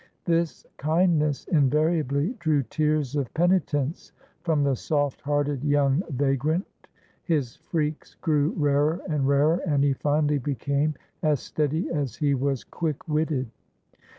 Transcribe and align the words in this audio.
This 0.25 0.65
kindness 0.77 1.45
invariably 1.45 2.33
drew 2.39 2.63
tears 2.63 3.15
of 3.15 3.31
penitence 3.35 4.13
from 4.41 4.63
the 4.63 4.75
soft 4.75 5.21
hearted 5.21 5.63
young 5.63 6.01
vagrant, 6.09 6.65
his 7.21 7.57
freaks 7.57 8.15
grew 8.15 8.49
rarer 8.57 9.03
and 9.07 9.27
rarer, 9.27 9.57
and 9.63 9.83
he 9.83 9.93
finally 9.93 10.39
became 10.39 10.95
as 11.21 11.39
steady 11.39 11.87
as 11.91 12.15
he 12.15 12.33
was 12.33 12.63
quick 12.63 13.07
witted. 13.07 13.51